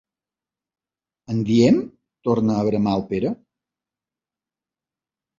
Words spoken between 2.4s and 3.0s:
a bramar